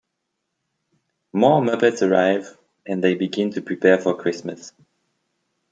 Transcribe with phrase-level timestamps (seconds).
[1.31, 2.57] More Muppets arrive,
[2.87, 4.73] and they begin to prepare for Christmas.